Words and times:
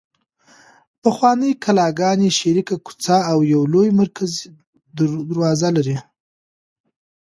پخوانۍ 1.01 1.51
کلاګانې 1.63 2.29
شریکه 2.39 2.75
کوڅه 2.85 3.17
او 3.31 3.37
یوه 3.51 3.67
لویه 3.73 3.93
مرکزي 4.01 4.43
دروازه 4.97 5.69
لري. 5.75 5.97